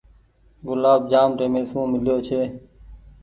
[0.67, 2.41] گلآب جآم ٽيمي سون ميليو ڇي۔